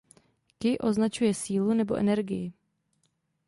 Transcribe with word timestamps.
Ki 0.59 0.77
označuje 0.79 1.33
sílu 1.33 1.73
nebo 1.73 1.95
energii. 1.95 2.53